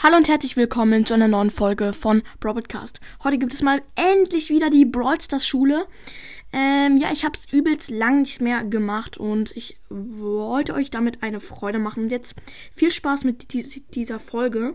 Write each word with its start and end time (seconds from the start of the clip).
Hallo 0.00 0.16
und 0.16 0.28
herzlich 0.28 0.56
willkommen 0.56 1.04
zu 1.06 1.14
einer 1.14 1.26
neuen 1.26 1.50
Folge 1.50 1.92
von 1.92 2.22
Broadcast. 2.38 3.00
Heute 3.24 3.36
gibt 3.36 3.52
es 3.52 3.62
mal 3.62 3.82
endlich 3.96 4.48
wieder 4.48 4.70
die 4.70 4.84
Brawl 4.84 5.20
Stars 5.20 5.44
Schule. 5.44 5.88
Ähm, 6.52 6.98
ja, 6.98 7.10
ich 7.10 7.24
habe 7.24 7.34
es 7.34 7.52
übelst 7.52 7.90
lang 7.90 8.20
nicht 8.20 8.40
mehr 8.40 8.62
gemacht 8.62 9.18
und 9.18 9.56
ich 9.56 9.76
wollte 9.90 10.74
euch 10.74 10.92
damit 10.92 11.24
eine 11.24 11.40
Freude 11.40 11.80
machen. 11.80 12.04
Und 12.04 12.12
jetzt 12.12 12.36
viel 12.70 12.92
Spaß 12.92 13.24
mit 13.24 13.52
dieser 13.96 14.20
Folge. 14.20 14.74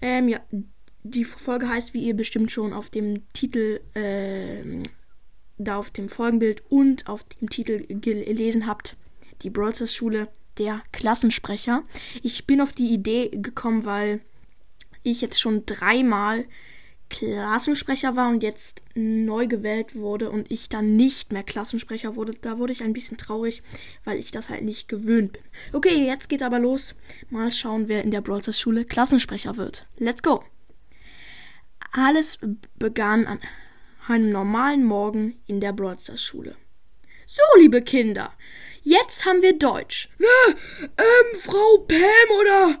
Ähm, 0.00 0.28
ja, 0.28 0.40
die 1.02 1.26
Folge 1.26 1.68
heißt, 1.68 1.92
wie 1.92 2.06
ihr 2.06 2.16
bestimmt 2.16 2.50
schon 2.50 2.72
auf 2.72 2.88
dem 2.88 3.28
Titel, 3.34 3.82
äh, 3.92 4.82
da 5.58 5.76
auf 5.76 5.90
dem 5.90 6.08
Folgenbild 6.08 6.62
und 6.70 7.08
auf 7.08 7.24
dem 7.24 7.50
Titel 7.50 7.84
gelesen 8.00 8.66
habt, 8.66 8.96
die 9.42 9.50
Brawl 9.50 9.74
Stars 9.74 9.94
Schule 9.94 10.28
der 10.58 10.82
Klassensprecher. 10.92 11.82
Ich 12.22 12.46
bin 12.46 12.60
auf 12.60 12.72
die 12.72 12.92
Idee 12.92 13.30
gekommen, 13.30 13.84
weil 13.84 14.20
ich 15.02 15.20
jetzt 15.20 15.40
schon 15.40 15.66
dreimal 15.66 16.44
Klassensprecher 17.10 18.16
war 18.16 18.30
und 18.30 18.42
jetzt 18.42 18.82
neu 18.94 19.46
gewählt 19.46 19.94
wurde 19.94 20.30
und 20.30 20.50
ich 20.50 20.68
dann 20.68 20.96
nicht 20.96 21.32
mehr 21.32 21.42
Klassensprecher 21.42 22.16
wurde. 22.16 22.32
Da 22.40 22.58
wurde 22.58 22.72
ich 22.72 22.82
ein 22.82 22.92
bisschen 22.92 23.18
traurig, 23.18 23.62
weil 24.04 24.18
ich 24.18 24.30
das 24.30 24.48
halt 24.48 24.62
nicht 24.62 24.88
gewöhnt 24.88 25.32
bin. 25.34 25.42
Okay, 25.72 26.06
jetzt 26.06 26.28
geht 26.28 26.42
aber 26.42 26.58
los. 26.58 26.94
Mal 27.30 27.50
schauen, 27.50 27.88
wer 27.88 28.02
in 28.02 28.10
der 28.10 28.22
Brawlers 28.22 28.58
Schule 28.58 28.84
Klassensprecher 28.84 29.56
wird. 29.56 29.86
Let's 29.98 30.22
go! 30.22 30.42
Alles 31.92 32.38
begann 32.76 33.26
an 33.26 33.38
einem 34.08 34.30
normalen 34.30 34.84
Morgen 34.84 35.36
in 35.46 35.60
der 35.60 35.72
Brawlstars 35.72 36.22
Schule. 36.22 36.56
So, 37.26 37.42
liebe 37.58 37.82
Kinder, 37.82 38.32
Jetzt 38.86 39.24
haben 39.24 39.40
wir 39.40 39.58
Deutsch. 39.58 40.10
Na, 40.18 40.54
ähm, 40.98 41.40
Frau 41.40 41.78
Pam 41.88 42.38
oder 42.38 42.78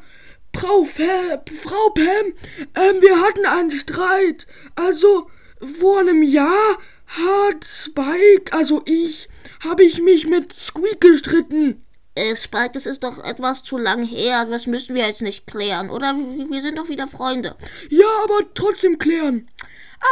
Frau, 0.54 0.84
Fa 0.84 1.42
Frau 1.62 1.90
Pam, 1.94 2.34
ähm, 2.74 3.00
wir 3.00 3.20
hatten 3.22 3.46
einen 3.46 3.70
Streit. 3.70 4.46
Also, 4.76 5.30
vor 5.60 6.00
einem 6.00 6.22
Jahr 6.22 6.78
hat 7.06 7.64
Spike, 7.64 8.52
also 8.52 8.82
ich, 8.84 9.30
habe 9.64 9.82
ich 9.82 10.02
mich 10.02 10.26
mit 10.26 10.52
Squeak 10.52 11.00
gestritten. 11.00 11.82
Äh, 12.14 12.36
Spike, 12.36 12.72
das 12.74 12.84
ist 12.84 13.02
doch 13.02 13.24
etwas 13.24 13.64
zu 13.64 13.78
lang 13.78 14.04
her. 14.04 14.44
Das 14.44 14.66
müssen 14.66 14.94
wir 14.94 15.06
jetzt 15.06 15.22
nicht 15.22 15.46
klären, 15.46 15.88
oder? 15.88 16.14
Wir 16.14 16.60
sind 16.60 16.76
doch 16.76 16.90
wieder 16.90 17.08
Freunde. 17.08 17.56
Ja, 17.88 18.06
aber 18.24 18.52
trotzdem 18.52 18.98
klären. 18.98 19.48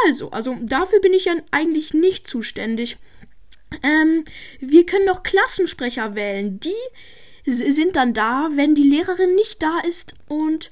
Also, 0.07 0.31
also 0.31 0.57
dafür 0.59 0.99
bin 1.01 1.13
ich 1.13 1.25
ja 1.25 1.35
eigentlich 1.51 1.93
nicht 1.93 2.27
zuständig. 2.27 2.97
Ähm, 3.81 4.23
wir 4.59 4.85
können 4.85 5.05
noch 5.05 5.23
Klassensprecher 5.23 6.15
wählen. 6.15 6.59
Die 6.59 7.51
sind 7.51 7.95
dann 7.95 8.13
da, 8.13 8.49
wenn 8.53 8.75
die 8.75 8.83
Lehrerin 8.83 9.35
nicht 9.35 9.61
da 9.61 9.79
ist 9.79 10.15
und 10.27 10.71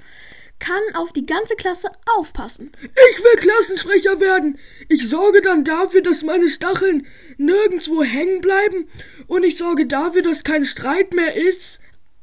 kann 0.60 0.82
auf 0.94 1.12
die 1.12 1.26
ganze 1.26 1.56
Klasse 1.56 1.92
aufpassen. 2.18 2.72
Ich 2.82 3.24
will 3.24 3.36
Klassensprecher 3.38 4.20
werden. 4.20 4.60
Ich 4.88 5.10
sorge 5.10 5.42
dann 5.42 5.64
dafür, 5.66 6.02
dass 6.02 6.24
meine 6.24 6.50
Stacheln 6.50 7.08
nirgendwo 7.38 8.04
hängen 8.04 8.42
bleiben 8.42 8.88
und 9.28 9.44
ich 9.44 9.58
sorge 9.58 9.88
dafür, 9.88 10.22
dass 10.22 10.44
kein 10.44 10.66
Streit 10.66 11.14
mehr 11.14 11.36
ist. 11.36 11.80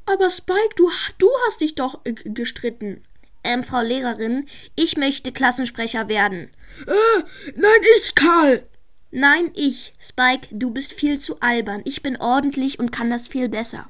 Aber 0.07 0.31
Spike, 0.31 0.75
du, 0.77 0.91
du 1.19 1.29
hast 1.47 1.61
dich 1.61 1.75
doch 1.75 2.01
äh, 2.05 2.13
gestritten. 2.13 3.03
Ähm, 3.45 3.65
Frau 3.65 3.83
Lehrerin, 3.83 4.47
ich 4.75 4.97
möchte 4.97 5.33
Klassensprecher 5.33 6.09
werden. 6.09 6.51
Äh, 6.87 7.23
nein, 7.57 7.81
ich, 7.98 8.15
Karl. 8.15 8.67
Nein, 9.11 9.53
ich. 9.55 9.95
Spike, 9.98 10.48
du 10.51 10.70
bist 10.70 10.92
viel 10.92 11.19
zu 11.19 11.41
albern. 11.41 11.81
Ich 11.84 12.03
bin 12.03 12.19
ordentlich 12.19 12.78
und 12.78 12.91
kann 12.91 13.11
das 13.11 13.27
viel 13.27 13.48
besser. 13.48 13.89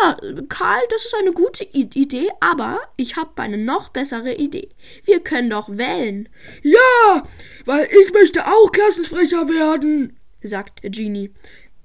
Ja, 0.00 0.18
Karl, 0.48 0.82
das 0.90 1.06
ist 1.06 1.14
eine 1.14 1.32
gute 1.32 1.64
I 1.64 1.88
Idee, 1.94 2.30
aber 2.40 2.80
ich 2.96 3.16
habe 3.16 3.40
eine 3.40 3.56
noch 3.56 3.88
bessere 3.88 4.34
Idee. 4.34 4.68
Wir 5.04 5.20
können 5.20 5.48
doch 5.48 5.68
wählen. 5.70 6.28
Ja, 6.62 7.26
weil 7.64 7.88
ich 7.90 8.12
möchte 8.12 8.46
auch 8.46 8.72
Klassensprecher 8.72 9.48
werden, 9.48 10.18
sagt 10.42 10.80
Genie. 10.82 11.32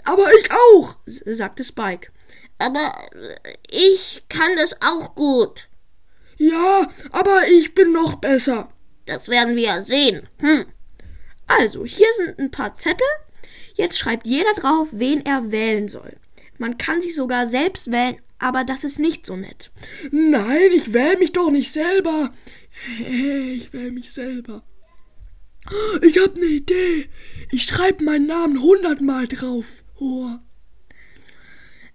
Aber 0.04 0.26
ich 0.34 0.50
auch, 0.52 0.98
sagte 1.06 1.64
Spike. 1.64 2.12
Aber 2.60 2.92
ich 3.70 4.24
kann 4.30 4.56
das 4.58 4.76
auch 4.82 5.16
gut. 5.16 5.70
Ja, 6.38 6.90
aber 7.12 7.48
ich 7.48 7.74
bin 7.74 7.94
noch 7.94 8.16
besser. 8.16 8.70
Das 9.06 9.30
werden 9.30 9.56
wir 9.56 9.84
sehen. 9.86 10.28
Hm. 10.40 10.66
Also, 11.48 11.86
hier 11.86 12.08
sind 12.18 12.40
ein 12.40 12.52
paar 12.52 12.76
Zettel. 12.76 13.08
Jetzt 13.76 13.98
schreibt 13.98 14.28
jeder 14.28 14.54
drauf, 14.54 14.90
wen 14.92 15.26
er 15.26 15.52
wählen 15.52 15.88
soll. 15.88 16.18
Man 16.58 16.78
kann 16.78 17.02
sich 17.02 17.16
sogar 17.16 17.48
selbst 17.48 17.92
wählen, 17.92 18.18
aber 18.40 18.64
das 18.64 18.84
ist 18.84 19.00
nicht 19.00 19.26
so 19.26 19.36
nett. 19.36 19.72
Nein, 20.12 20.72
ich 20.74 20.94
wähle 20.94 21.18
mich 21.18 21.32
doch 21.32 21.52
nicht 21.52 21.72
selber. 21.72 22.34
Ich 23.00 23.72
wähle 23.74 23.92
mich 23.92 24.12
selber. 24.12 24.64
Ich 26.02 26.18
hab 26.20 26.36
ne 26.36 26.46
Idee. 26.46 27.10
Ich 27.52 27.64
schreibe 27.64 28.04
meinen 28.04 28.28
Namen 28.28 28.62
hundertmal 28.62 29.28
drauf. 29.28 29.84
Oh. 30.00 30.30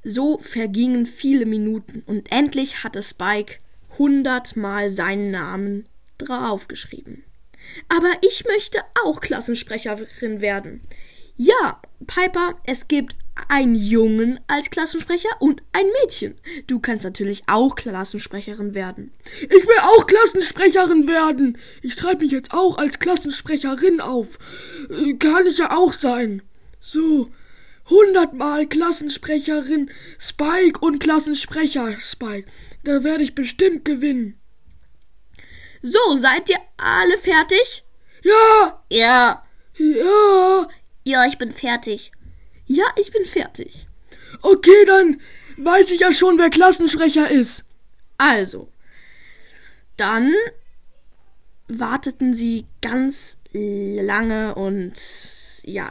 So 0.05 0.39
vergingen 0.39 1.07
viele 1.07 1.47
Minuten 1.47 2.03
und 2.07 2.33
endlich 2.33 2.83
hatte 2.83 3.03
Spike 3.03 3.59
hundertmal 3.99 4.91
seinen 4.91 5.31
Namen 5.31 5.87
draufgeschrieben. 6.19 7.25
Aber 7.89 8.11
ich 8.23 8.45
möchte 8.47 8.81
auch 9.05 9.21
Klassensprecherin 9.21 10.41
werden. 10.41 10.83
Ja, 11.37 11.81
Piper, 12.07 12.61
es 12.67 12.89
gibt 12.89 13.17
einen 13.49 13.75
Jungen 13.75 14.41
als 14.47 14.71
Klassensprecher 14.71 15.31
und 15.41 15.63
ein 15.73 15.87
Mädchen. 16.01 16.35
Du 16.67 16.81
kannst 16.81 17.05
natürlich 17.05 17.43
auch 17.47 17.75
Klassensprecherin 17.75 18.75
werden. 18.75 19.13
Ich 19.43 19.67
will 19.67 19.79
auch 19.81 20.07
Klassensprecherin 20.07 21.09
werden. 21.09 21.59
Ich 21.81 21.95
schreibe 21.95 22.25
mich 22.25 22.33
jetzt 22.33 22.53
auch 22.53 22.77
als 22.77 22.99
Klassensprecherin 22.99 24.01
auf. 24.01 24.39
Äh, 24.91 25.15
kann 25.15 25.47
ich 25.47 25.59
ja 25.59 25.77
auch 25.77 25.95
sein. 25.95 26.43
So, 26.81 27.31
hundertmal 27.89 28.67
Klassensprecherin 28.67 29.91
Spike 30.19 30.81
und 30.81 31.01
Klassensprecher 31.01 31.97
Spike. 32.01 32.51
Da 32.85 33.03
werde 33.05 33.25
ich 33.25 33.35
bestimmt 33.35 33.85
gewinnen. 33.85 34.39
So, 35.83 36.17
seid 36.17 36.49
ihr 36.49 36.59
alle 36.77 37.19
fertig? 37.19 37.85
Ja! 38.23 38.83
Ja! 38.91 39.43
Ja! 39.77 40.69
Ja, 41.05 41.27
ich 41.27 41.39
bin 41.39 41.51
fertig. 41.51 42.13
Ja, 42.67 42.85
ich 42.97 43.11
bin 43.13 43.25
fertig. 43.25 43.89
Okay, 44.41 44.85
dann 44.87 45.21
weiß 45.57 45.91
ich 45.91 46.01
ja 46.01 46.13
schon, 46.13 46.39
wer 46.39 46.51
Klassensprecher 46.51 47.31
ist. 47.31 47.65
Also, 48.17 48.69
dann 49.97 50.33
warteten 51.67 52.33
sie 52.33 52.67
ganz 52.81 53.39
lange 53.53 54.55
und 54.55 54.95
ja, 55.65 55.91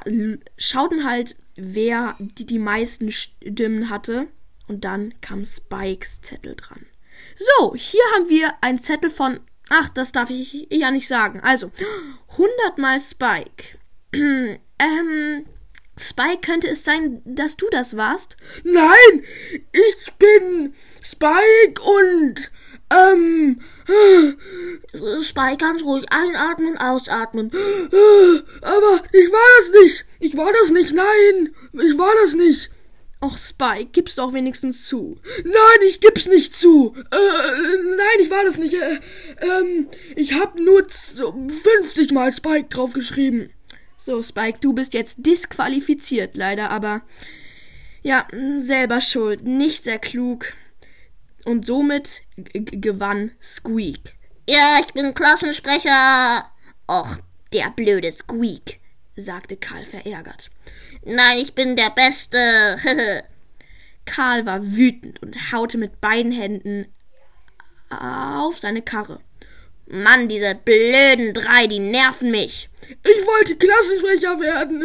schauten 0.58 1.04
halt, 1.04 1.36
wer 1.56 2.16
die, 2.20 2.46
die 2.46 2.60
meisten 2.60 3.12
Stimmen 3.12 3.90
hatte. 3.90 4.28
Und 4.68 4.86
dann 4.86 5.14
kam 5.20 5.46
Spikes 5.46 6.22
Zettel 6.22 6.56
dran. 6.56 6.86
So, 7.36 7.76
hier 7.76 8.04
haben 8.16 8.30
wir 8.30 8.54
einen 8.62 8.80
Zettel 8.80 9.10
von 9.10 9.42
Ach, 9.74 9.88
das 9.88 10.12
darf 10.12 10.30
ich 10.30 10.68
ja 10.70 10.92
nicht 10.92 11.08
sagen. 11.08 11.40
Also, 11.40 11.72
100 12.32 12.78
mal 12.78 13.00
Spike. 13.00 13.80
ähm, 14.14 15.46
Spike, 15.98 16.42
könnte 16.42 16.68
es 16.68 16.84
sein, 16.84 17.22
dass 17.24 17.56
du 17.56 17.68
das 17.72 17.96
warst? 17.96 18.36
Nein, 18.66 19.24
ich 19.72 20.14
bin 20.16 20.74
Spike 21.02 21.82
und, 21.84 22.52
ähm, 22.90 23.62
Spike, 25.22 25.58
ganz 25.58 25.84
ruhig 25.84 26.06
einatmen, 26.12 26.78
ausatmen. 26.78 27.50
Aber 28.62 29.04
ich 29.14 29.32
war 29.32 29.48
das 29.60 29.82
nicht. 29.82 30.06
Ich 30.20 30.36
war 30.36 30.52
das 30.52 30.72
nicht. 30.72 30.94
Nein, 30.94 31.56
ich 31.82 31.98
war 31.98 32.14
das 32.22 32.34
nicht. 32.34 32.70
Och, 33.24 33.38
Spike, 33.38 33.92
gib's 33.92 34.16
doch 34.16 34.34
wenigstens 34.34 34.88
zu. 34.88 35.20
Nein, 35.44 35.88
ich 35.88 36.00
gib's 36.00 36.26
nicht 36.26 36.56
zu. 36.56 36.96
Äh, 36.96 37.96
nein, 37.96 38.20
ich 38.20 38.32
war 38.32 38.44
das 38.44 38.58
nicht. 38.58 38.74
Äh, 38.74 39.00
ähm, 39.42 39.88
ich 40.16 40.34
hab 40.34 40.60
nur 40.60 40.88
50 40.90 42.12
Mal 42.12 42.34
Spike 42.34 42.70
draufgeschrieben. 42.70 43.52
So, 43.98 44.24
Spike, 44.24 44.58
du 44.60 44.74
bist 44.74 44.96
jetzt 44.96 45.18
disqualifiziert, 45.20 46.36
leider, 46.36 46.72
aber 46.72 47.04
ja, 48.02 48.28
selber 48.58 49.00
schuld, 49.00 49.44
nicht 49.44 49.84
sehr 49.84 50.00
klug. 50.00 50.54
Und 51.46 51.68
somit 51.68 52.24
gewann 52.54 53.32
Squeak. 53.40 54.16
Ja, 54.50 54.80
ich 54.82 54.94
bin 54.94 55.14
Klassensprecher. 55.14 56.52
Och, 56.90 57.18
der 57.54 57.70
blöde 57.76 58.12
Squeak, 58.12 58.80
sagte 59.16 59.58
Karl 59.58 59.84
verärgert. 59.84 60.50
Nein, 61.04 61.38
ich 61.38 61.54
bin 61.54 61.76
der 61.76 61.92
Beste. 61.92 62.38
Karl 64.06 64.46
war 64.46 64.62
wütend 64.64 65.22
und 65.22 65.52
haute 65.52 65.78
mit 65.78 66.02
beiden 66.02 66.32
Händen 66.32 66.88
auf 67.90 68.60
seine 68.60 68.82
Karre. 68.82 69.20
Mann, 69.88 70.30
diese 70.30 70.56
blöden 70.56 71.34
drei, 71.34 71.68
die 71.68 71.80
nerven 71.80 72.32
mich. 72.32 72.70
Ich 72.82 73.26
wollte 73.28 73.58
Klassensprecher 73.58 74.40
werden. 74.40 74.82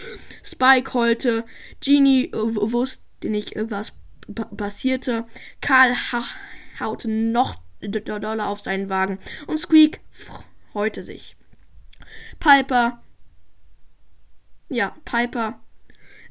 Spike 0.44 0.94
heulte. 0.94 1.44
Genie 1.80 2.30
wusste 2.32 3.02
nicht, 3.24 3.54
was 3.56 3.92
passierte. 4.56 5.26
Karl 5.60 5.94
ha 5.94 6.24
haute 6.78 7.08
noch 7.08 7.56
doller 7.80 8.48
auf 8.48 8.60
seinen 8.60 8.88
Wagen 8.88 9.18
und 9.46 9.58
Squeak 9.58 10.00
freute 10.72 11.02
sich. 11.02 11.36
Piper. 12.38 13.02
Ja, 14.68 14.96
Piper. 15.04 15.60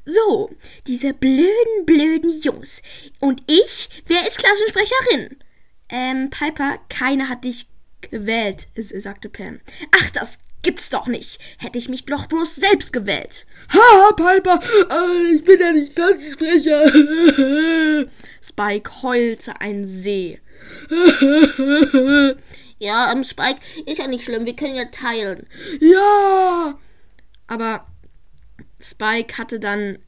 So, 0.04 0.50
diese 0.86 1.12
blöden, 1.12 1.86
blöden 1.86 2.40
Jungs. 2.40 2.82
Und 3.20 3.42
ich, 3.46 3.88
wer 4.06 4.26
ist 4.26 4.38
Klassensprecherin? 4.38 5.36
Ähm, 5.88 6.30
Piper, 6.30 6.78
keiner 6.88 7.28
hat 7.28 7.44
dich 7.44 7.66
gewählt, 8.00 8.68
sagte 8.76 9.28
Pam. 9.28 9.60
Ach, 9.92 10.10
das 10.10 10.38
gibt's 10.62 10.90
doch 10.90 11.06
nicht. 11.06 11.38
Hätte 11.58 11.78
ich 11.78 11.88
mich 11.88 12.04
doch 12.06 12.26
bloß 12.26 12.56
selbst 12.56 12.92
gewählt. 12.92 13.46
Haha, 13.72 14.12
Piper, 14.12 14.60
äh, 14.90 15.34
ich 15.34 15.44
bin 15.44 15.60
ja 15.60 15.72
nicht 15.72 15.94
Klassensprecher. 15.94 16.90
Spike 18.42 19.02
heulte 19.02 19.60
ein 19.60 19.84
See. 19.84 20.40
ja, 22.80 23.12
ähm, 23.12 23.24
Spike, 23.24 23.60
ist 23.86 23.98
ja 23.98 24.08
nicht 24.08 24.24
schlimm, 24.24 24.46
wir 24.46 24.56
können 24.56 24.74
ja 24.74 24.86
teilen. 24.86 25.46
Ja! 25.80 26.78
Aber 27.46 27.86
Spike 28.80 29.36
hatte 29.38 29.60
dann 29.60 29.98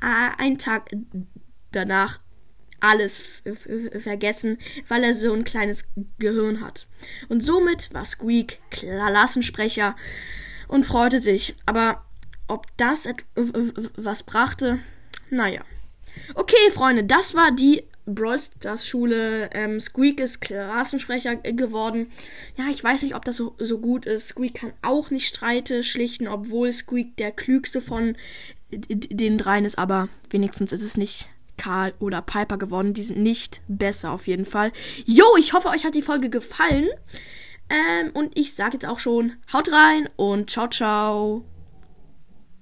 äh, 0.00 0.30
einen 0.38 0.58
Tag 0.58 0.90
danach 1.70 2.18
alles 2.80 3.42
vergessen, 3.98 4.58
weil 4.88 5.04
er 5.04 5.14
so 5.14 5.32
ein 5.32 5.44
kleines 5.44 5.84
Gehirn 6.18 6.60
hat. 6.60 6.86
Und 7.28 7.44
somit 7.44 7.92
war 7.92 8.04
Squeak 8.04 8.58
Klassensprecher 8.70 9.94
und 10.68 10.84
freute 10.84 11.18
sich. 11.18 11.54
Aber 11.66 12.04
ob 12.48 12.66
das 12.76 13.06
etwas 13.06 14.22
brachte, 14.22 14.78
naja. 15.30 15.62
Okay, 16.34 16.70
Freunde, 16.70 17.04
das 17.04 17.34
war 17.34 17.52
die 17.52 17.84
Brawl 18.06 18.38
Stars 18.38 18.86
Schule. 18.86 19.50
Ähm, 19.52 19.80
Squeak 19.80 20.20
ist 20.20 20.40
Klassensprecher 20.40 21.36
geworden. 21.36 22.08
Ja, 22.56 22.64
ich 22.70 22.82
weiß 22.82 23.02
nicht, 23.02 23.14
ob 23.14 23.24
das 23.24 23.36
so, 23.36 23.54
so 23.58 23.78
gut 23.78 24.06
ist. 24.06 24.28
Squeak 24.28 24.54
kann 24.54 24.72
auch 24.82 25.10
nicht 25.10 25.26
Streite 25.26 25.82
schlichten, 25.82 26.28
obwohl 26.28 26.72
Squeak 26.72 27.16
der 27.16 27.32
klügste 27.32 27.80
von 27.80 28.16
den 28.70 29.38
dreien 29.38 29.64
ist. 29.64 29.78
Aber 29.78 30.08
wenigstens 30.30 30.72
ist 30.72 30.82
es 30.82 30.96
nicht 30.96 31.28
Karl 31.56 31.94
oder 31.98 32.22
Piper 32.22 32.58
geworden. 32.58 32.94
Die 32.94 33.02
sind 33.02 33.20
nicht 33.20 33.62
besser 33.68 34.12
auf 34.12 34.26
jeden 34.26 34.46
Fall. 34.46 34.72
Jo, 35.06 35.24
ich 35.38 35.52
hoffe, 35.52 35.68
euch 35.68 35.84
hat 35.84 35.94
die 35.94 36.02
Folge 36.02 36.30
gefallen. 36.30 36.88
Ähm, 37.70 38.10
und 38.12 38.36
ich 38.38 38.54
sage 38.54 38.74
jetzt 38.74 38.86
auch 38.86 38.98
schon, 38.98 39.34
haut 39.52 39.72
rein 39.72 40.08
und 40.16 40.50
ciao, 40.50 40.68
ciao. 40.68 41.44